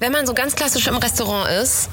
[0.00, 1.90] Wenn man so ganz klassisch im Restaurant ist,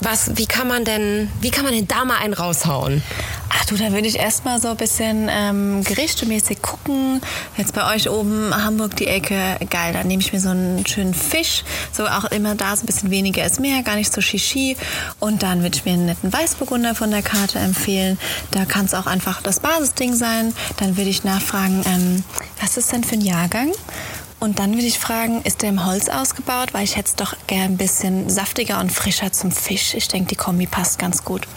[0.00, 3.00] was, wie kann man denn, wie kann man denn da mal einen raushauen?
[3.48, 7.20] Ach du, da würde ich erstmal so ein bisschen ähm, gerichtemäßig gucken.
[7.56, 9.36] Jetzt bei euch oben Hamburg die Ecke,
[9.70, 11.62] geil, dann nehme ich mir so einen schönen Fisch.
[11.92, 14.76] So auch immer da so ein bisschen weniger ist mehr, gar nicht so shishi.
[15.20, 18.18] Und dann würde ich mir einen netten Weißburgunder von der Karte empfehlen.
[18.50, 20.52] Da kann es auch einfach das Basisding sein.
[20.78, 22.24] Dann würde ich nachfragen, ähm,
[22.60, 23.70] was ist denn für ein Jahrgang?
[24.44, 26.74] Und dann würde ich fragen, ist der im Holz ausgebaut?
[26.74, 29.94] Weil ich hätte es doch gerne ein bisschen saftiger und frischer zum Fisch.
[29.94, 31.48] Ich denke, die Kombi passt ganz gut.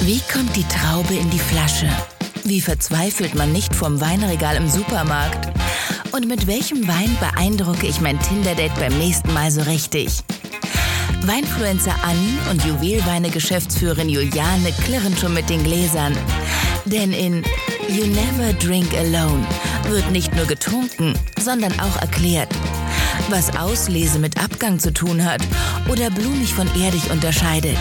[0.00, 1.90] Wie kommt die Traube in die Flasche?
[2.44, 5.52] Wie verzweifelt man nicht vom Weinregal im Supermarkt?
[6.12, 10.24] Und mit welchem Wein beeindrucke ich mein Tinder-Date beim nächsten Mal so richtig?
[11.26, 16.16] Weinfluencer Anni und Juwelweine-Geschäftsführerin Juliane klirren schon mit den Gläsern.
[16.84, 17.44] Denn in
[17.88, 19.46] You Never Drink Alone
[19.88, 22.48] wird nicht nur getrunken, sondern auch erklärt,
[23.28, 25.40] was Auslese mit Abgang zu tun hat
[25.88, 27.76] oder blumig von erdig unterscheidet.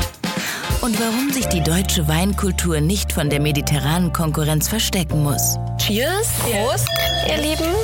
[0.81, 5.57] Und warum sich die deutsche Weinkultur nicht von der mediterranen Konkurrenz verstecken muss.
[5.77, 6.27] Cheers!
[6.39, 6.87] Prost,
[7.27, 7.75] ihr Lieben!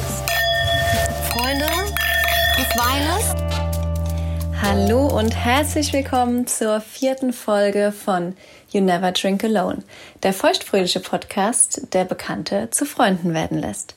[1.32, 1.68] Freunde
[2.58, 3.45] des Weines.
[4.62, 8.36] Hallo und herzlich willkommen zur vierten Folge von
[8.72, 9.84] You Never Drink Alone,
[10.24, 13.96] der feuchtfröhliche Podcast, der Bekannte zu Freunden werden lässt.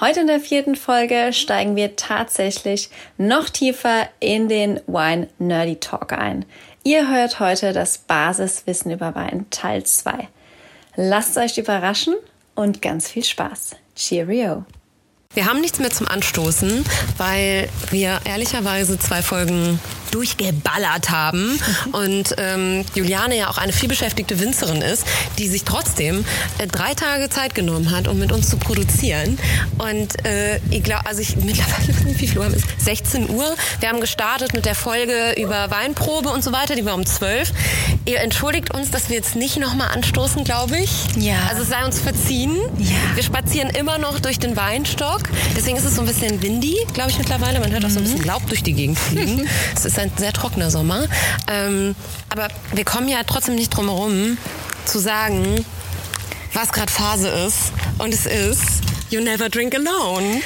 [0.00, 6.12] Heute in der vierten Folge steigen wir tatsächlich noch tiefer in den Wine Nerdy Talk
[6.12, 6.44] ein.
[6.82, 10.28] Ihr hört heute das Basiswissen über Wein Teil 2.
[10.96, 12.14] Lasst euch überraschen
[12.54, 13.76] und ganz viel Spaß.
[13.94, 14.64] Cheerio!
[15.34, 16.84] Wir haben nichts mehr zum Anstoßen,
[17.16, 19.80] weil wir ehrlicherweise zwei Folgen
[20.14, 21.58] durchgeballert haben
[21.92, 25.04] und ähm, Juliane ja auch eine vielbeschäftigte Winzerin ist,
[25.38, 26.24] die sich trotzdem
[26.58, 29.38] äh, drei Tage Zeit genommen hat, um mit uns zu produzieren.
[29.78, 33.56] Und äh, ich glaube, also ich mittlerweile wie viel Uhr haben es 16 Uhr.
[33.80, 37.50] Wir haben gestartet mit der Folge über Weinprobe und so weiter, die war um 12.
[38.06, 40.90] Ihr entschuldigt uns, dass wir jetzt nicht nochmal anstoßen, glaube ich.
[41.16, 41.34] Ja.
[41.48, 42.56] Also es sei uns verziehen.
[42.78, 42.94] Ja.
[43.14, 45.23] Wir spazieren immer noch durch den Weinstock.
[45.56, 47.60] Deswegen ist es so ein bisschen windy, glaube ich, mittlerweile.
[47.60, 49.48] Man hört auch so ein bisschen Laub durch die Gegend fliegen.
[49.74, 51.06] es ist ein sehr trockener Sommer.
[51.50, 51.94] Ähm,
[52.30, 54.38] aber wir kommen ja trotzdem nicht drum herum,
[54.84, 55.64] zu sagen,
[56.52, 57.72] was gerade Phase ist.
[57.98, 60.42] Und es ist You Never Drink Alone.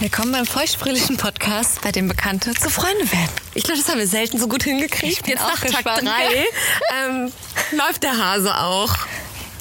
[0.00, 3.28] Willkommen beim feuchtfröhlichen Podcast, bei dem Bekannte zu Freunde werden.
[3.54, 5.28] Ich glaube, das haben wir selten so gut hingekriegt.
[5.28, 6.08] Jetzt nach Tag gespannt.
[6.08, 6.46] drei
[7.06, 7.32] ähm,
[7.76, 8.96] läuft der Hase auch.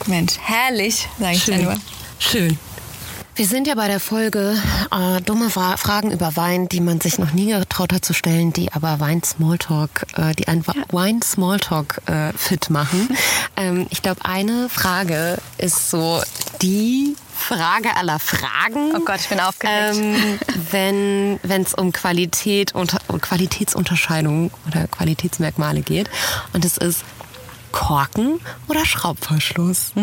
[0.06, 1.76] Mensch, herrlich, sage ich dir nur.
[2.20, 2.58] Schön.
[3.40, 4.62] Wir sind ja bei der Folge
[4.92, 8.52] äh, dumme Fra Fragen über Wein, die man sich noch nie getraut hat zu stellen,
[8.52, 13.08] die aber Wein Smalltalk, äh, die ein Wein Smalltalk äh, fit machen.
[13.56, 16.22] ähm, ich glaube, eine Frage ist so
[16.62, 18.94] die Frage aller Fragen.
[18.94, 19.96] Oh Gott, ich bin aufgeregt.
[19.96, 20.40] Ähm,
[20.72, 26.10] wenn wenn es um Qualität und um Qualitätsunterscheidung oder Qualitätsmerkmale geht
[26.52, 27.06] und es ist
[27.72, 29.94] Korken oder Schraubverschluss.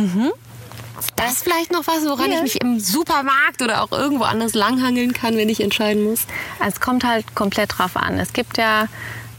[1.16, 2.36] Das ist vielleicht noch was, woran Ja.
[2.38, 6.20] ich mich im Supermarkt oder auch irgendwo anders langhangeln kann, wenn ich entscheiden muss.
[6.58, 8.18] Also es kommt halt komplett drauf an.
[8.18, 8.86] Es gibt ja,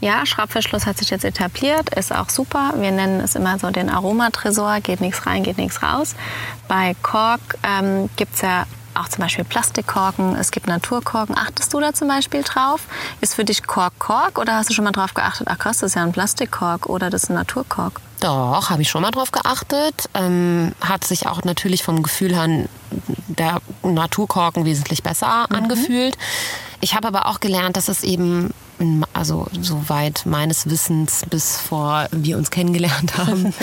[0.01, 2.73] ja, Schraubverschluss hat sich jetzt etabliert, ist auch super.
[2.77, 6.15] Wir nennen es immer so den Aromatresor, geht nichts rein, geht nichts raus.
[6.67, 11.37] Bei Kork ähm, gibt es ja auch zum Beispiel Plastikkorken, es gibt Naturkorken.
[11.37, 12.81] Achtest du da zum Beispiel drauf?
[13.21, 15.91] Ist für dich Kork Kork oder hast du schon mal drauf geachtet, ach krass, das
[15.91, 18.01] ist ja ein Plastikkork oder das ist ein Naturkork?
[18.19, 20.09] Doch, habe ich schon mal drauf geachtet.
[20.13, 22.67] Ähm, hat sich auch natürlich vom Gefühl her
[23.27, 26.17] der Naturkorken wesentlich besser angefühlt.
[26.81, 28.53] Ich habe aber auch gelernt, dass es eben,
[29.13, 33.53] also soweit meines Wissens bis vor wir uns kennengelernt haben,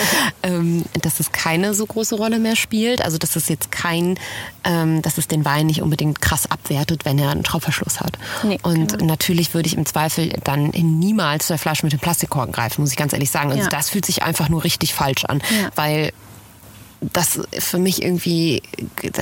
[0.43, 3.01] ähm, dass es keine so große Rolle mehr spielt.
[3.03, 4.19] Also dass es jetzt kein,
[4.65, 8.19] ähm, dass es den Wein nicht unbedingt krass abwertet, wenn er einen Schraubverschluss hat.
[8.43, 12.53] Nee, Und natürlich würde ich im Zweifel dann niemals zu der Flasche mit dem Plastikkorken
[12.53, 13.51] greifen, muss ich ganz ehrlich sagen.
[13.51, 13.69] Also Ja.
[13.69, 15.71] das fühlt sich einfach nur richtig falsch an, Ja.
[15.77, 16.13] weil
[17.13, 18.63] das für mich irgendwie,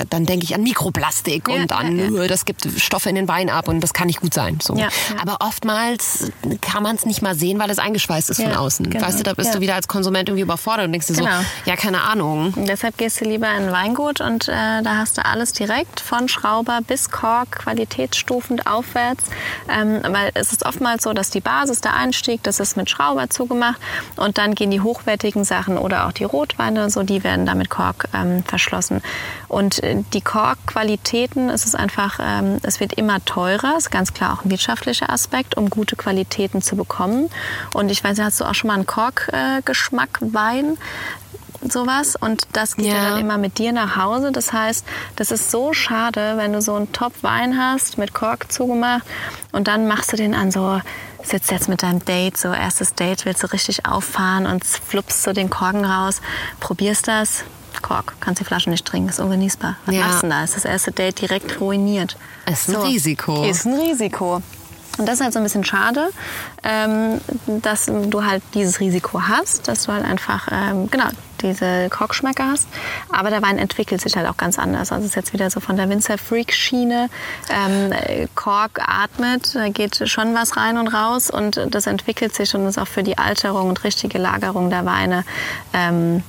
[0.09, 2.23] dann denke ich an Mikroplastik Ja, und an, ja, ja.
[2.23, 4.59] äh, das gibt Stoffe in den Wein ab und das kann nicht gut sein.
[4.61, 4.75] So.
[5.21, 6.31] Aber oftmals
[6.61, 8.89] kann man es nicht mal sehen, weil es eingeschweißt ist von außen.
[8.89, 9.05] genau.
[9.05, 11.29] Weißt du, da bist du wieder als Konsument irgendwie überfordert und denkst dir Genau.
[11.39, 12.53] so, ja, keine Ahnung.
[12.55, 15.99] Und deshalb gehst du lieber in ein Weingut und äh, da hast du alles direkt
[15.99, 19.25] von Schrauber bis Kork, qualitätsstufend aufwärts.
[19.69, 23.29] Ähm, weil es ist oftmals so, dass die Basis, der Einstieg, das ist mit Schrauber
[23.29, 23.79] zugemacht
[24.15, 27.69] und dann gehen die hochwertigen Sachen oder auch die Rotweine, so die werden da mit
[27.73, 29.01] Kork ähm, verschlossen.
[29.47, 34.33] Und äh, die Korkqualitäten, es ist einfach, ähm, es wird immer teurer, ist ganz klar
[34.33, 37.29] auch ein wirtschaftlicher Aspekt, um gute Qualitäten zu bekommen.
[37.73, 40.77] Und ich weiß hast du auch schon mal einen Korkgeschmack äh, Wein?
[41.71, 42.15] sowas.
[42.15, 42.95] Und das geht ja.
[42.95, 43.09] Ja.
[43.11, 44.31] dann immer mit dir nach Hause.
[44.31, 44.85] Das heißt,
[45.15, 49.03] das ist so schade, wenn du so einen Topf Wein hast, mit Kork zugemacht
[49.51, 50.81] und dann machst du den an so,
[51.23, 55.31] sitzt jetzt mit deinem Date, so erstes Date, willst du richtig auffahren und fluppst so
[55.31, 56.21] den Korken raus,
[56.59, 57.45] probierst das.
[57.81, 59.75] Kork, kannst die Flasche nicht trinken, ist ungenießbar.
[59.85, 60.01] Was Ja.
[60.01, 60.43] machst du denn da?
[60.43, 62.17] Ist das erste Date direkt ruiniert.
[62.51, 63.43] Ist ein Risiko.
[63.43, 64.41] Ist ein Risiko.
[64.99, 66.09] Und das ist halt so ein bisschen schade,
[66.63, 67.19] ähm,
[67.63, 71.05] dass du halt dieses Risiko hast, dass du halt einfach, ähm, genau,
[71.41, 72.67] diese Korkschmecker hast.
[73.11, 74.91] Aber der Wein entwickelt sich halt auch ganz anders.
[74.91, 77.09] Also es ist jetzt wieder so von der Winzer-Freak-Schiene.
[77.49, 82.53] Ähm, äh, Kork atmet, da geht schon was rein und raus und das entwickelt sich
[82.53, 85.25] und ist auch für die Alterung und richtige Lagerung der Weine
[85.73, 86.23] ähm,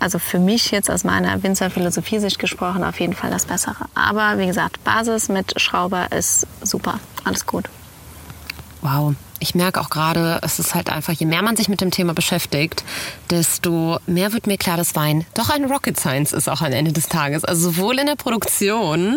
[0.00, 3.86] also für mich jetzt aus meiner Winzerphilosophie-Sicht gesprochen auf jeden Fall das Bessere.
[3.94, 6.98] Aber wie gesagt, Basis mit Schrauber ist super.
[7.24, 7.68] Alles gut.
[8.80, 9.14] Wow.
[9.40, 12.12] Ich merke auch gerade, es ist halt einfach, je mehr man sich mit dem Thema
[12.12, 12.84] beschäftigt,
[13.30, 16.92] desto mehr wird mir klar, dass Wein doch ein Rocket Science ist auch am Ende
[16.92, 17.44] des Tages.
[17.44, 19.16] Also sowohl in der Produktion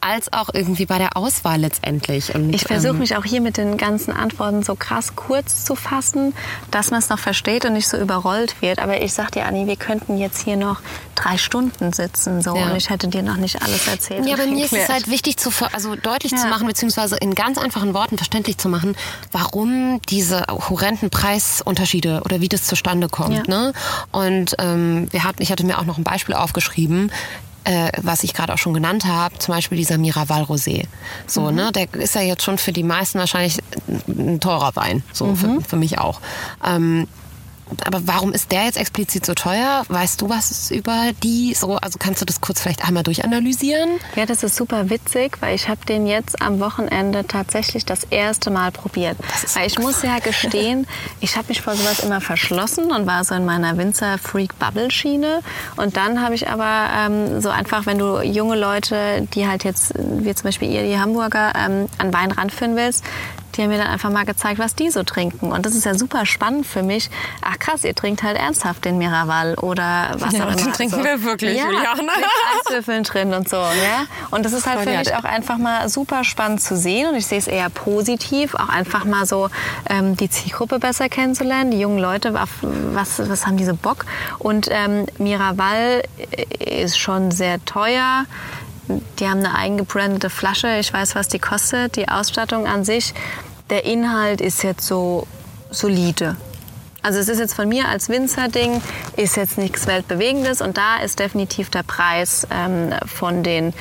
[0.00, 2.34] als auch irgendwie bei der Auswahl letztendlich.
[2.34, 5.74] Und, Ich versuche ähm, mich auch hier mit den ganzen Antworten so krass kurz zu
[5.74, 6.34] fassen,
[6.70, 8.78] dass man es noch versteht und nicht so überrollt wird.
[8.78, 10.80] Aber ich sag dir, Anni, wir könnten jetzt hier noch
[11.18, 12.66] drei Stunden sitzen so Ja.
[12.70, 14.26] und ich hätte dir noch nicht alles erzählt.
[14.26, 16.50] Ja, bei mir ist es halt wichtig, zu, also deutlich zu Ja.
[16.50, 18.96] machen, beziehungsweise in ganz einfachen Worten verständlich zu machen,
[19.32, 23.48] warum diese horrenden Preisunterschiede oder wie das zustande kommt.
[23.48, 23.54] Ja.
[23.54, 23.72] Ne?
[24.12, 27.10] Und ähm, wir hatten, ich hatte mir auch noch ein Beispiel aufgeschrieben,
[27.64, 30.84] äh, was ich gerade auch schon genannt habe, zum Beispiel dieser Miraval Rosé.
[31.26, 33.58] So, ne, der ist ja jetzt schon für die meisten wahrscheinlich
[34.08, 36.20] ein teurer Wein, so für, für mich auch.
[36.64, 37.06] Ähm,
[37.84, 39.84] aber warum ist der jetzt explizit so teuer?
[39.88, 41.54] Weißt du was über die?
[41.54, 43.98] So, also kannst du das kurz vielleicht einmal durchanalysieren?
[44.16, 48.50] Ja, das ist super witzig, weil ich habe den jetzt am Wochenende tatsächlich das erste
[48.50, 49.16] Mal probiert.
[49.54, 50.86] Weil ich muss ja gestehen,
[51.20, 55.40] ich habe mich vor sowas immer verschlossen und war so in meiner Winzer-Freak-Bubble-Schiene.
[55.76, 59.92] Und dann habe ich aber ähm, so einfach, wenn du junge Leute, die halt jetzt,
[59.96, 63.04] wie zum Beispiel ihr, die Hamburger, ähm, an Wein ranführen willst,
[63.58, 65.50] die haben mir dann einfach mal gezeigt, was die so trinken.
[65.52, 67.10] Und das ist ja super spannend für mich.
[67.42, 70.56] Ach krass, ihr trinkt halt ernsthaft den Miraval oder was Ja, auch immer.
[70.56, 72.02] den trinken wir wirklich, ja, Juliane.
[72.02, 72.10] Mit
[72.66, 73.56] Eiswürfeln drin und so.
[73.56, 74.06] Ja?
[74.30, 75.16] Und das ist halt für Voll mich nett.
[75.16, 77.08] auch einfach mal super spannend zu sehen.
[77.10, 79.50] Und ich sehe es eher positiv, auch einfach mal so
[79.90, 81.72] ähm, die Zielgruppe besser kennenzulernen.
[81.72, 84.06] Die jungen Leute, was, was haben diese Bock?
[84.38, 86.02] Und ähm, Miraval
[86.60, 88.24] ist schon sehr teuer.
[89.18, 90.78] Die haben eine eingebrandete Flasche.
[90.78, 91.96] Ich weiß, was die kostet.
[91.96, 93.14] Die Ausstattung an sich.
[93.70, 95.26] Der Inhalt ist jetzt so
[95.70, 96.36] solide.
[97.08, 98.82] Also es ist jetzt von mir als Winzer-Ding,
[99.16, 103.72] ist jetzt nichts Weltbewegendes und da ist definitiv der Preis ähm, von den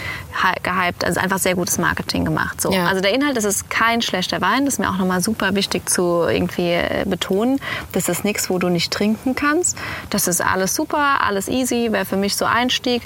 [0.42, 2.62] hy- gehypt, also einfach sehr gutes Marketing gemacht.
[2.62, 2.72] So.
[2.72, 2.86] Ja.
[2.86, 5.90] Also der Inhalt, das ist kein schlechter Wein, das ist mir auch nochmal super wichtig
[5.90, 7.60] zu irgendwie äh, betonen.
[7.92, 9.78] Das ist nichts, wo du nicht trinken kannst.
[10.10, 13.02] Das ist alles super, alles easy, wäre für mich so Einstieg,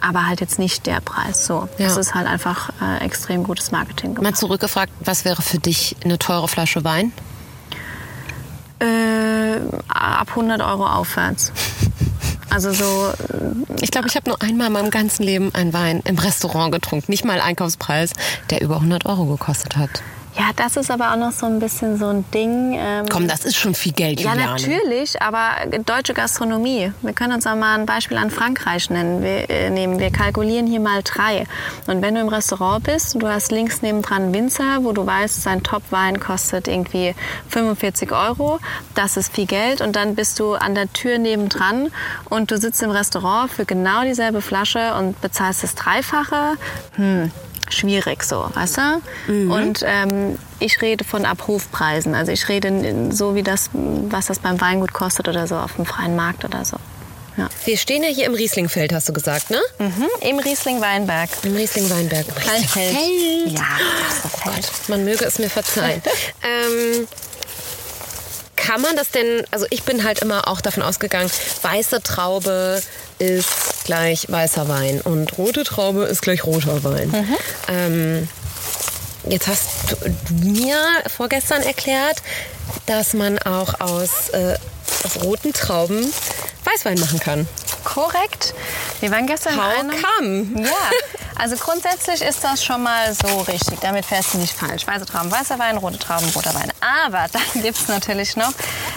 [0.00, 1.44] aber halt jetzt nicht der Preis.
[1.44, 1.68] So.
[1.76, 2.00] Das Ja.
[2.00, 4.32] ist halt einfach äh, extrem gutes Marketing gemacht.
[4.32, 7.12] Mal zurückgefragt, was wäre für dich eine teure Flasche Wein?
[8.78, 9.58] Äh,
[9.88, 11.52] ab 100 Euro aufwärts.
[12.48, 13.12] Also so
[13.82, 17.10] Ich glaube, ich habe nur einmal in meinem ganzen Leben einen Wein im Restaurant getrunken.
[17.10, 18.12] Nicht mal Einkaufspreis,
[18.48, 20.02] der über 100 Euro gekostet hat.
[20.38, 22.74] Ja, das ist aber auch noch so ein bisschen so ein Ding.
[22.78, 24.52] Ähm, Komm, das ist schon viel Geld, ja, Juliane.
[24.52, 25.52] natürlich, aber
[25.86, 26.92] deutsche Gastronomie.
[27.00, 29.22] Wir können uns auch mal ein Beispiel an Frankreich nennen.
[29.22, 29.98] Wir, äh, nehmen.
[29.98, 31.46] Wir kalkulieren hier mal drei.
[31.86, 35.42] Und wenn du im Restaurant bist und du hast links nebendran Winzer, wo du weißt,
[35.42, 37.14] sein Top-Wein kostet irgendwie
[37.48, 38.58] 45 Euro,
[38.94, 39.80] das ist viel Geld.
[39.80, 41.90] Und dann bist du an der Tür nebendran
[42.28, 46.56] und du sitzt im Restaurant für genau dieselbe Flasche und bezahlst das Dreifache.
[46.96, 47.30] Hm,
[47.68, 49.50] schwierig so, weißt du?
[49.50, 52.14] Und ähm, ich rede von Abrufpreisen.
[52.14, 55.86] Also ich rede so wie das, was das beim Weingut kostet oder so auf dem
[55.86, 56.76] freien Markt oder so.
[57.36, 57.48] Ja.
[57.66, 59.60] Wir stehen ja hier im Rieslingfeld, hast du gesagt, ne?
[59.78, 60.06] Mhm.
[60.22, 61.28] Im Riesling Weinberg.
[61.42, 62.24] Im Riesling-Weinberg.
[62.32, 62.66] Feld.
[63.46, 63.66] Ja,
[64.08, 64.88] das ist Feld.
[64.88, 66.00] Man möge es mir verzeihen.
[66.42, 67.06] ähm,
[68.56, 71.30] kann man das denn, also ich bin halt immer auch davon ausgegangen,
[71.62, 72.82] weiße Traube
[73.18, 77.12] ist gleich weißer Wein und rote Traube ist gleich roter Wein.
[77.68, 78.28] Ähm,
[79.28, 80.76] jetzt hast du mir
[81.14, 82.22] vorgestern erklärt,
[82.86, 84.56] dass man auch aus, äh,
[85.04, 86.12] aus roten Trauben
[86.64, 87.48] Weißwein machen kann.
[87.84, 88.54] Korrekt.
[89.00, 90.02] Wir waren gestern in How einem...
[90.02, 90.66] come?
[90.66, 90.90] Ja,
[91.36, 93.78] also grundsätzlich ist das schon mal so richtig.
[93.80, 94.86] Damit fährst du nicht falsch.
[94.86, 96.72] Weiße Trauben, weißer Wein, rote Trauben, roter Wein.
[96.80, 98.52] Aber dann gibt es natürlich noch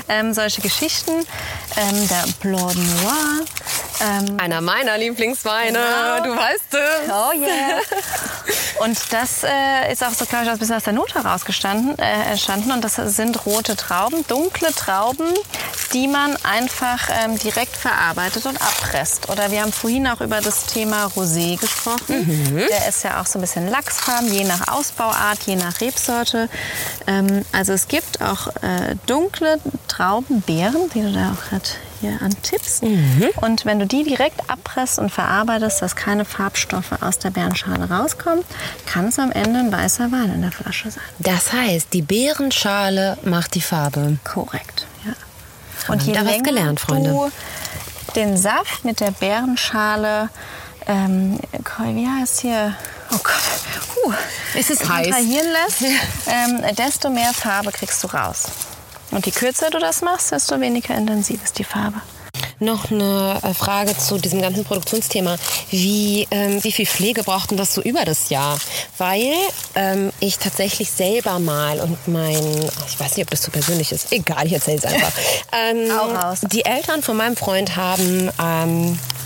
[0.08, 1.12] ähm, solche Geschichten.
[1.78, 3.46] Ähm, der Blanc Noir.
[4.02, 6.24] Ähm, Einer meiner Lieblingsweine, Wow.
[6.24, 7.10] du weißt es.
[7.12, 7.80] Oh yeah.
[8.84, 12.32] Und das äh, ist auch so, glaube ich, ein bisschen aus der Not herausgestanden äh,
[12.32, 12.72] entstanden.
[12.72, 15.28] Und das sind rote Trauben, dunkle Trauben,
[15.94, 19.28] die man einfach ähm, direkt verarbeitet und abpresst.
[19.30, 22.54] Oder wir haben vorhin auch über das Thema Rosé gesprochen.
[22.54, 22.68] Mhm.
[22.70, 26.48] Der ist ja auch so ein bisschen lachsfarben, je nach Ausbauart, je nach Rebsorte.
[27.06, 31.66] Ähm, also es gibt auch äh, dunkle Traubenbeeren, die du da auch gerade
[32.00, 32.84] hier antippst.
[32.84, 33.30] Mhm.
[33.42, 38.44] Und wenn du die direkt abpresst und verarbeitest, dass keine Farbstoffe aus der Beerenschale rauskommen,
[38.86, 41.04] kann es am Ende ein weißer Wein in der Flasche sein.
[41.20, 44.18] Das heißt, die Beerenschale macht die Farbe.
[44.24, 45.14] Korrekt, ja.
[45.88, 47.10] Haben wir wieder was gelernt, Freunde.
[47.10, 47.32] du
[48.16, 50.30] den Saft mit der Beerenschale,
[50.88, 51.40] ähm,
[51.94, 52.76] wie heißt hier?
[53.12, 53.34] Oh Gott,
[54.06, 54.14] huh,
[54.56, 55.08] Es ist heiß.
[55.08, 55.82] kontrahieren lässt,
[56.28, 58.46] ähm, desto mehr Farbe kriegst du raus.
[59.12, 62.02] Und je kürzer du das machst, desto weniger intensiv ist die Farbe.
[62.60, 65.38] Noch eine äh, Frage zu diesem ganzen Produktionsthema.
[65.72, 68.60] Wie, ähm, wie viel Pflege braucht denn das so über das Jahr?
[68.98, 69.34] Weil
[69.76, 72.44] ähm, ich tatsächlich selber mal und mein,
[72.88, 75.12] ich weiß nicht, ob das zu persönlich ist, egal, ich erzähle es einfach.
[75.52, 76.42] Ähm, Hau raus.
[76.52, 79.19] Die Eltern von meinem Freund haben ähm, äh,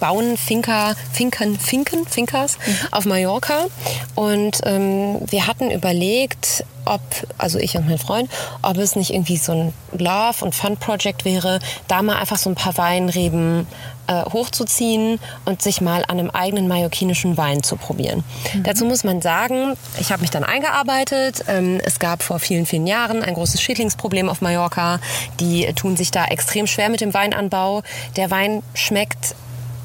[0.00, 2.58] bauen Finca, Finken, Finken, Fincas
[2.90, 3.66] auf Mallorca.
[4.14, 7.00] Und ähm, wir hatten überlegt, ob,
[7.38, 8.30] also ich und mein Freund,
[8.62, 12.54] ob es nicht irgendwie so ein Love- und Fun-Project wäre, da mal einfach so ein
[12.54, 13.66] paar Weinreben
[14.06, 18.24] äh, hochzuziehen und sich mal an einem eigenen mallorquinischen Wein zu probieren.
[18.62, 21.44] Dazu muss man sagen, ich habe mich dann eingearbeitet.
[21.48, 25.00] Ähm, es gab vor vielen, vielen Jahren ein großes Schädlingsproblem auf Mallorca.
[25.40, 27.82] Die tun sich da extrem schwer mit dem Weinanbau.
[28.16, 29.34] Der Wein schmeckt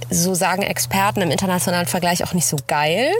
[0.10, 3.12] so sagen Experten im internationalen Vergleich auch nicht so geil.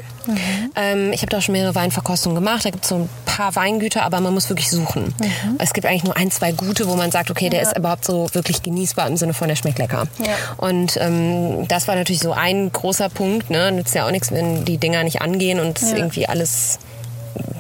[0.76, 2.66] Ähm, ich habe da schon mehrere Weinverkostungen gemacht.
[2.66, 5.14] Da gibt es so ein paar Weingüter, aber man muss wirklich suchen.
[5.60, 8.28] Es gibt eigentlich nur ein, zwei gute, wo man sagt, okay, der ist überhaupt so
[8.34, 10.08] wirklich genießbar im Sinne von, der schmeckt lecker.
[10.20, 10.34] Ja.
[10.58, 13.50] Und ähm, das war natürlich so ein großer Punkt.
[13.50, 13.72] Ne?
[13.72, 16.80] Nützt ja auch nichts, wenn die Dinger nicht angehen und irgendwie alles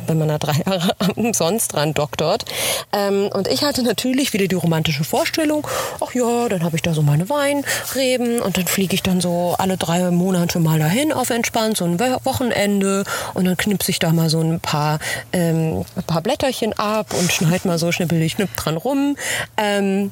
[0.07, 2.45] wenn man da drei Jahre umsonst dran doktort.
[2.91, 5.67] Ähm, und ich hatte natürlich wieder die romantische Vorstellung,
[6.01, 9.55] ach ja, dann habe ich da so meine Weinreben und dann fliege ich dann so
[9.57, 13.99] alle drei Monate mal dahin auf entspannt, so ein Wo- Wochenende und dann knipse ich
[13.99, 14.99] da mal so ein paar,
[15.33, 19.15] ähm, ein paar Blätterchen ab und schneide mal so schnippelig schnipp dran rum.
[19.57, 20.11] Ähm,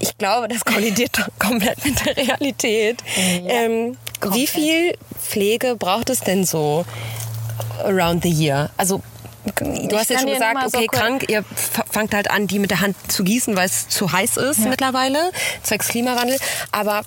[0.00, 2.98] ich glaube, das kollidiert komplett mit der Realität.
[3.16, 3.96] ähm,
[4.32, 6.84] wie viel Pflege braucht es denn so
[7.84, 8.70] around the year?
[8.78, 9.02] Also
[9.54, 11.44] du hast ja schon gesagt, so okay, kurz- krank, ihr
[11.90, 15.18] fangt halt an, die mit der Hand zu gießen, weil es zu heiß ist mittlerweile,
[15.62, 16.38] zwecks Klimawandel.
[16.72, 17.02] Aber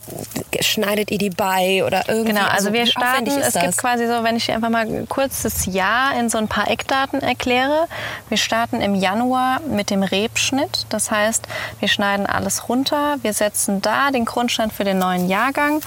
[0.59, 2.33] schneidet ihr die bei oder irgendwie?
[2.33, 3.63] Genau, also wir wie starten, es das?
[3.63, 7.21] gibt quasi so, wenn ich einfach mal kurz das Jahr in so ein paar Eckdaten
[7.21, 7.87] erkläre.
[8.29, 10.85] Wir starten im Januar mit dem Rebschnitt.
[10.89, 11.47] Das heißt,
[11.79, 15.81] wir schneiden alles runter, wir setzen da den Grundstein für den neuen Jahrgang.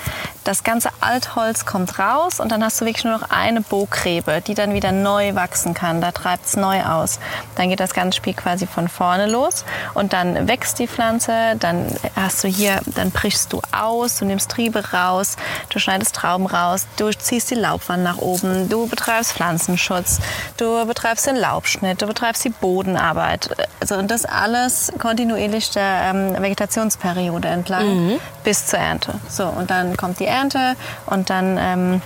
[0.45, 4.55] Das ganze Altholz kommt raus und dann hast du wirklich nur noch eine Bogrebe, die
[4.55, 6.01] dann wieder neu wachsen kann.
[6.01, 7.19] Da treibt es neu aus.
[7.57, 11.87] Dann geht das ganze Spiel quasi von vorne los und dann wächst die Pflanze, dann
[12.17, 15.37] hast du hier, dann brichst du aus, du nimmst Triebe raus,
[15.71, 20.21] du schneidest Trauben raus, du ziehst die Laubwand nach oben, du betreibst Pflanzenschutz,
[20.57, 23.51] du betreibst den Laubschnitt, du betreibst die Bodenarbeit.
[23.81, 29.15] Also und das alles kontinuierlich der ähm, Vegetationsperiode entlang bis zur Ernte.
[29.29, 32.03] So, und dann kommt die Ernte und dann ähm,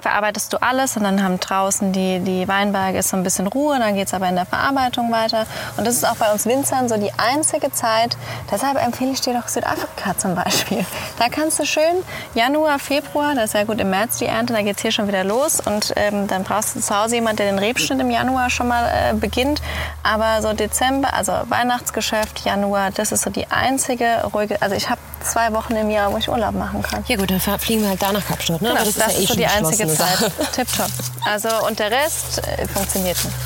[0.00, 3.78] verarbeitest du alles und dann haben draußen die, die Weinberge ist so ein bisschen Ruhe,
[3.78, 5.46] dann geht es aber in der Verarbeitung weiter.
[5.76, 8.16] Und das ist auch bei uns Winzern so die einzige Zeit,
[8.50, 10.84] deshalb empfehle ich dir doch Südafrika zum Beispiel.
[11.18, 12.02] Da kannst du schön
[12.34, 15.08] Januar, Februar, das ist ja gut im März die Ernte, da geht es hier schon
[15.08, 18.50] wieder los und ähm, dann brauchst du zu Hause jemanden, der den Rebschnitt im Januar
[18.50, 19.60] schon mal äh, beginnt.
[20.02, 25.00] Aber so Dezember, also Weihnachtsgeschäft, Januar, das ist so die einzige ruhige, also ich habe
[25.20, 27.04] zwei Wochen im Jahr, wo ich Urlaub machen kann.
[27.08, 28.62] Ja gut, dann fliegen wir halt da nach Kapstadt.
[28.62, 28.68] Ne?
[28.68, 30.52] Genau, Aber das, ja eh ist so schon die einzige beschlossene Zeit.
[30.52, 30.90] Tipptopp.
[31.24, 33.36] Also und der Rest äh, funktioniert nicht.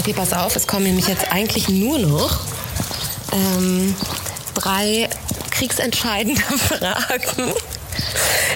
[0.00, 2.40] Okay, pass auf, es kommen nämlich jetzt eigentlich nur noch
[3.32, 3.94] ähm,
[4.54, 5.08] drei
[5.50, 7.52] kriegsentscheidende Fragen,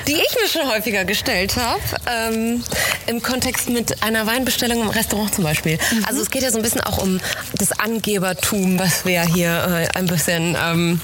[0.07, 2.63] die ich mir schon häufiger gestellt habe, ähm,
[3.07, 5.79] im Kontext mit einer Weinbestellung im Restaurant zum Beispiel.
[6.07, 7.21] Also es geht ja so ein bisschen auch um
[7.55, 11.01] das Angebertum, was wir hier äh, ein bisschen ähm,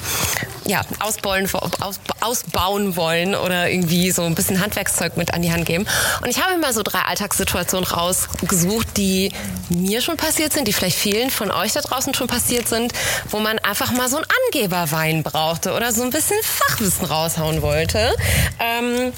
[0.69, 1.49] ja, ausbauen,
[1.81, 5.87] aus, ausbauen wollen oder irgendwie so ein bisschen Handwerkszeug mit an die Hand geben.
[6.23, 9.33] Und ich habe mir mal so drei Alltagssituationen rausgesucht, die
[9.71, 12.93] mir schon passiert sind, die vielleicht vielen von euch da draußen schon passiert sind,
[13.31, 18.15] wo man einfach mal so einen Angeberwein brauchte oder so ein bisschen Fachwissen raushauen wollte.
[18.61, 19.13] Ähm,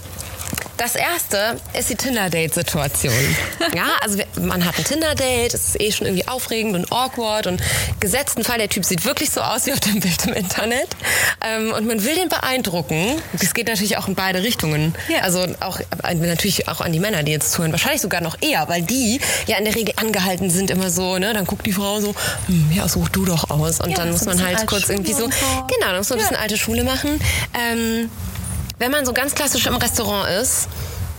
[0.81, 3.13] Das erste ist die Tinder-Date-Situation.
[3.75, 7.61] ja, also man hat ein Tinder-Date, es ist eh schon irgendwie aufregend und awkward und
[8.01, 10.89] gesetzten Fall, der Typ sieht wirklich so aus wie auf dem Bild im Internet.
[11.47, 13.21] Ähm, und man will den beeindrucken.
[13.39, 14.95] Das geht natürlich auch in beide Richtungen.
[15.09, 15.19] Ja.
[15.21, 17.73] Also auch äh, natürlich auch an die Männer, die jetzt zuhören.
[17.73, 21.35] Wahrscheinlich sogar noch eher, weil die ja in der Regel angehalten sind immer so, ne?
[21.35, 22.15] Dann guckt die Frau so,
[22.47, 23.81] hm, ja, such du doch aus.
[23.81, 26.37] Und ja, dann muss man halt kurz irgendwie so, genau, dann muss man ein bisschen
[26.37, 27.21] alte Schule machen.
[27.53, 28.09] Ähm,
[28.81, 30.69] wenn man so ganz klassisch im Restaurant ist,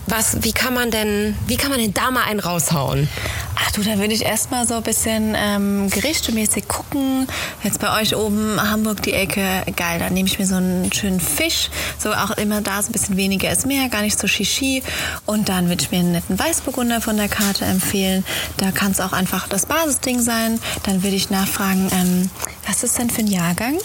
[0.07, 3.07] was, wie kann man denn, wie kann man denn da mal einen raushauen?
[3.55, 7.27] Ach du, da würde ich erstmal so ein bisschen ähm, gerichtemäßig gucken.
[7.63, 11.19] Jetzt bei euch oben Hamburg die Ecke, geil, da nehme ich mir so einen schönen
[11.19, 11.69] Fisch.
[11.99, 14.81] So auch immer da so ein bisschen weniger ist mehr, gar nicht so shishi.
[15.27, 18.25] Und dann würde ich mir einen netten Weißburgunder von der Karte empfehlen.
[18.57, 20.59] Da kann es auch einfach das Basisding sein.
[20.81, 22.29] Dann würde ich nachfragen, ähm,
[22.67, 23.77] was ist denn für ein Jahrgang?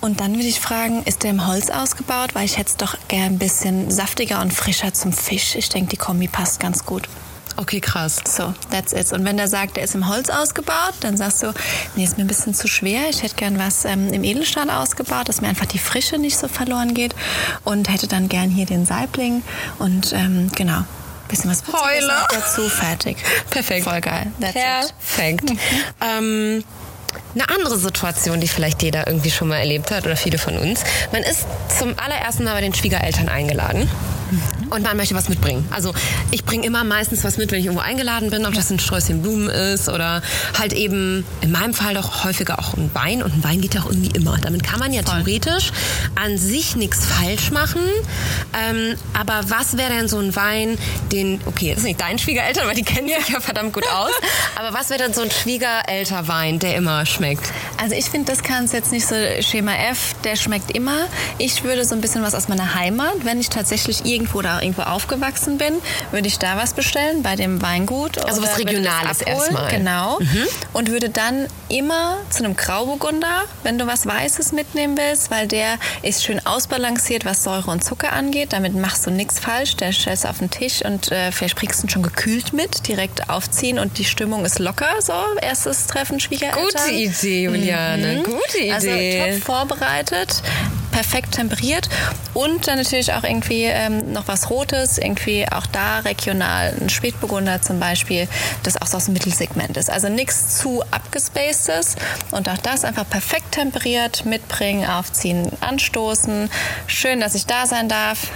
[0.00, 2.34] Und dann würde ich fragen, ist der im Holz ausgebaut?
[2.34, 5.54] Weil ich hätte es doch gerne ein bisschen saftiger und frischer zum Fisch.
[5.56, 7.08] Ich denke, die Kombi passt ganz gut.
[7.58, 8.16] Okay, krass.
[8.28, 9.12] So, that's it.
[9.12, 11.54] Und wenn der sagt, der ist im Holz ausgebaut, dann sagst du,
[11.94, 13.08] nee, ist mir ein bisschen zu schwer.
[13.08, 16.48] Ich hätte gern was ähm, im Edelstahl ausgebaut, dass mir einfach die Frische nicht so
[16.48, 17.14] verloren geht.
[17.64, 19.42] Und hätte dann gern hier den Saibling.
[19.78, 20.82] Und ähm, genau,
[21.28, 22.12] bisschen was Heule.
[22.30, 22.68] dazu.
[22.68, 23.16] Fertig.
[23.50, 23.84] Perfekt.
[23.84, 24.30] Voll geil.
[24.40, 25.50] That's Perfekt.
[25.50, 25.58] Mhm.
[26.02, 26.64] Ähm,
[27.36, 30.82] eine andere Situation, die vielleicht jeder irgendwie schon mal erlebt hat oder viele von uns.
[31.12, 31.46] Man ist
[31.78, 33.88] zum allerersten Mal bei den Schwiegereltern eingeladen.
[34.70, 35.66] Und man möchte was mitbringen.
[35.70, 35.94] Also
[36.30, 39.22] ich bringe immer meistens was mit, wenn ich irgendwo eingeladen bin, ob das ein Sträußchen
[39.22, 40.22] Blumen ist oder
[40.58, 43.22] halt eben in meinem Fall doch häufiger auch ein Wein.
[43.22, 44.38] Und ein Wein geht ja auch irgendwie immer.
[44.38, 45.22] Damit kann man ja Voll.
[45.22, 45.72] theoretisch
[46.14, 47.82] an sich nichts falsch machen.
[48.54, 50.78] Ähm, aber was wäre denn so ein Wein,
[51.12, 54.10] den, okay, das ist nicht dein Schwiegereltern, weil die kennen sich ja verdammt gut aus.
[54.56, 57.52] Aber was wäre denn so ein Schwiegerelterwein, der immer schmeckt?
[57.80, 61.06] Also ich finde, das kann es jetzt nicht so Schema F, der schmeckt immer.
[61.38, 64.82] Ich würde so ein bisschen was aus meiner Heimat, wenn ich tatsächlich irgendwo da irgendwo
[64.82, 65.74] aufgewachsen bin,
[66.10, 68.18] würde ich da was bestellen bei dem Weingut.
[68.24, 69.70] Also was Regionales erstmal.
[69.70, 70.18] Genau.
[70.20, 70.46] Mhm.
[70.72, 75.78] Und würde dann immer zu einem Grauburgunder, wenn du was Weißes mitnehmen willst, weil der
[76.02, 78.52] ist schön ausbalanciert, was Säure und Zucker angeht.
[78.52, 79.76] Damit machst du nichts falsch.
[79.76, 83.28] Der stellst auf den Tisch und äh, vielleicht bringst du ihn schon gekühlt mit, direkt
[83.28, 84.88] aufziehen und die Stimmung ist locker.
[85.00, 86.62] So, erstes Treffen Schwiegereltern.
[86.64, 88.06] Gute Idee, Juliane.
[88.18, 88.22] Mhm.
[88.22, 89.20] Gute also Idee.
[89.22, 90.42] Also top vorbereitet
[90.96, 91.90] perfekt temperiert
[92.32, 97.60] und dann natürlich auch irgendwie ähm, noch was Rotes, irgendwie auch da regional ein Spätburgunder
[97.60, 98.26] zum Beispiel,
[98.62, 99.90] das auch so aus dem Mittelsegment ist.
[99.90, 101.96] Also nichts zu abgespacedes
[102.30, 106.48] und auch das einfach perfekt temperiert, mitbringen, aufziehen, anstoßen.
[106.86, 108.30] Schön, dass ich da sein darf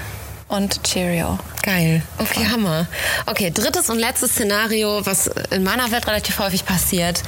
[0.51, 1.39] und Cheerio.
[1.63, 2.03] Geil.
[2.19, 2.87] Okay, Hammer.
[3.27, 7.23] Okay, drittes und letztes Szenario, was in meiner Welt relativ häufig passiert.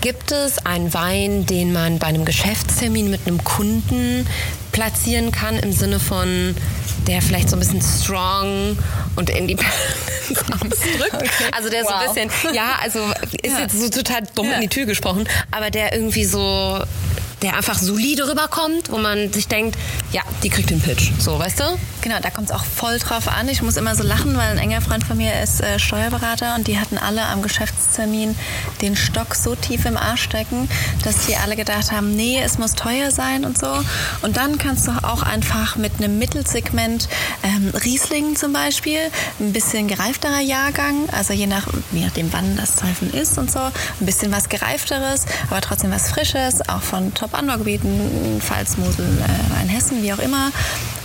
[0.00, 4.26] Gibt es einen Wein, den man bei einem Geschäftstermin mit einem Kunden
[4.76, 6.54] platzieren kann, im Sinne von,
[7.06, 8.76] der vielleicht so ein bisschen strong
[9.16, 9.72] und independent
[10.52, 11.14] ausdrückt.
[11.16, 11.28] Okay.
[11.52, 11.90] Also der wow.
[11.90, 12.98] so ein bisschen, ja, also
[13.42, 13.60] ist ja.
[13.60, 14.56] jetzt so total dumm ja.
[14.56, 16.78] in die Tür gesprochen, aber der irgendwie so
[17.42, 19.78] der einfach solide rüberkommt, wo man sich denkt,
[20.12, 21.10] ja, die kriegt den Pitch.
[21.18, 21.64] So, weißt du?
[22.06, 23.48] Genau, da kommt es auch voll drauf an.
[23.48, 26.68] Ich muss immer so lachen, weil ein enger Freund von mir ist äh, Steuerberater und
[26.68, 28.36] die hatten alle am Geschäftstermin
[28.80, 30.68] den Stock so tief im Arsch stecken,
[31.02, 33.66] dass die alle gedacht haben, nee, es muss teuer sein und so.
[34.22, 37.08] Und dann kannst du auch einfach mit einem Mittelsegment
[37.42, 39.00] ähm, Riesling zum Beispiel,
[39.40, 43.58] ein bisschen gereifterer Jahrgang, also je, nach, je nachdem, wann das Treffen ist und so,
[43.58, 43.72] ein
[44.06, 50.04] bisschen was gereifteres, aber trotzdem was Frisches, auch von Top Top-Anbaugebieten, Pfalz, Mosel, äh, Hessen,
[50.04, 50.52] wie auch immer,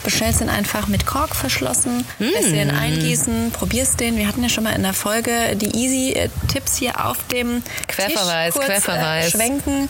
[0.03, 2.23] bestellst den einfach mit Kork verschlossen, mm.
[2.23, 4.17] lässt den eingießen, probierst den.
[4.17, 8.63] Wir hatten ja schon mal in der Folge die Easy-Tipps hier auf dem Querverweis, Tisch
[8.63, 9.27] kurz, Querverweis.
[9.27, 9.89] Äh, schwenken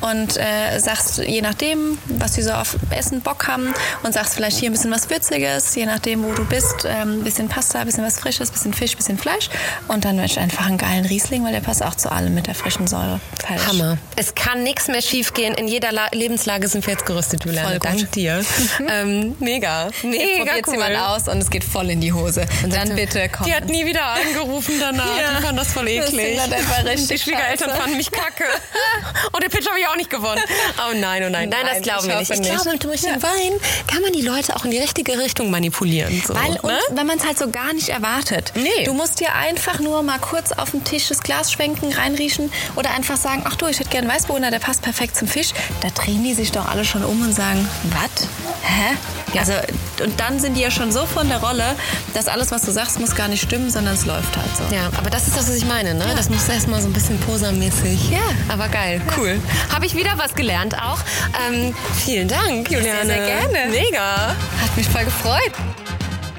[0.00, 4.58] und äh, sagst, je nachdem, was sie so auf Essen Bock haben und sagst vielleicht
[4.58, 7.86] hier ein bisschen was Würziges, je nachdem, wo du bist, ähm, ein bisschen Pasta, ein
[7.86, 9.48] bisschen was Frisches, ein bisschen Fisch, ein bisschen Fleisch
[9.88, 12.54] und dann wünschst einfach einen geilen Riesling, weil der passt auch zu allem mit der
[12.54, 13.20] frischen Säure.
[13.40, 13.66] Falsch.
[13.66, 13.98] Hammer.
[14.16, 15.54] Es kann nichts mehr schief gehen.
[15.54, 17.78] In jeder La Lebenslage sind wir jetzt gerüstet, Juliane.
[17.78, 18.44] Dank dir.
[18.88, 19.88] ähm, mega.
[20.02, 20.74] Mega Jetzt cool.
[20.74, 22.46] jemand aus und es geht voll in die Hose.
[22.62, 23.46] Und dann bitte komm.
[23.46, 25.18] Die hat nie wieder angerufen danach.
[25.20, 25.36] ja.
[25.36, 26.38] Die fanden das voll eklig.
[26.38, 27.80] Das die Schwiegereltern scheiße.
[27.80, 28.44] fanden mich kacke.
[29.32, 30.40] Und den Pitch habe ich auch nicht gewonnen.
[30.78, 31.48] Oh nein, oh nein.
[31.48, 32.30] Nein, nein das glauben wir nicht.
[32.30, 33.22] Ich glaube, durch den ja.
[33.22, 33.52] Wein
[33.86, 36.22] kann man die Leute auch in die richtige Richtung manipulieren.
[36.26, 36.60] So, Weil, ne?
[36.62, 38.52] und wenn man es halt so gar nicht erwartet.
[38.54, 38.84] Nee.
[38.84, 42.90] Du musst dir einfach nur mal kurz auf den Tisch das Glas schwenken, reinriechen oder
[42.90, 45.50] einfach sagen, ach du, ich hätte gerne Weißbohner, der passt perfekt zum Fisch.
[45.80, 48.28] Da drehen die sich doch alle schon um und sagen, was?
[48.62, 48.96] Hä?
[49.34, 49.41] Ja.
[49.42, 49.54] Also,
[50.04, 51.64] und dann sind die ja schon so von der Rolle,
[52.14, 54.72] dass alles, was du sagst, muss gar nicht stimmen, sondern es läuft halt so.
[54.72, 56.04] Ja, aber das ist das, was ich meine, ne?
[56.06, 56.14] Ja.
[56.14, 58.10] Das muss erstmal so ein bisschen posermäßig.
[58.10, 58.20] Ja.
[58.48, 59.40] Aber geil, cool.
[59.44, 59.74] Ja.
[59.74, 61.00] Habe ich wieder was gelernt auch.
[61.48, 61.74] Ähm,
[62.04, 63.04] vielen Dank, Juliane.
[63.04, 63.70] Sehr, sehr gerne.
[63.72, 64.28] Mega.
[64.28, 65.52] Hat mich voll gefreut.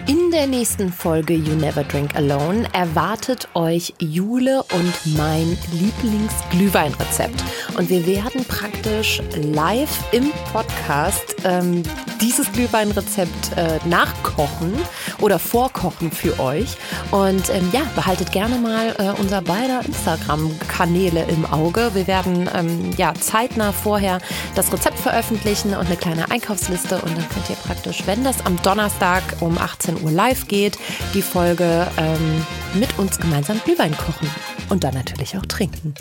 [0.06, 7.42] In der nächsten Folge You Never Drink Alone erwartet euch Jule und mein Lieblingsglühweinrezept.
[7.78, 11.84] Und wir werden praktisch live im Podcast ähm,
[12.20, 14.74] dieses Glühweinrezept äh, nachkochen
[15.20, 16.78] oder vorkochen für euch.
[17.12, 21.92] Und ähm, ja, behaltet gerne mal äh, unser beider Instagram-Kanäle im Auge.
[21.94, 24.20] Wir werden ähm, ja zeitnah vorher
[24.56, 26.96] das Rezept veröffentlichen und eine kleine Einkaufsliste.
[26.96, 30.78] Und dann könnt ihr praktisch, wenn das am Donnerstag um 18 Uhr live geht,
[31.14, 32.46] die Folge ähm,
[32.80, 34.30] mit uns gemeinsam Glühwein kochen
[34.70, 35.94] und dann natürlich auch trinken.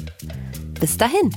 [0.81, 1.31] Bis dahin.